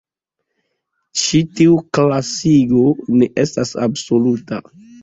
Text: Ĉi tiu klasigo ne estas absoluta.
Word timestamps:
Ĉi 1.25 1.41
tiu 1.59 1.77
klasigo 1.99 2.83
ne 3.21 3.33
estas 3.47 3.79
absoluta. 3.89 4.65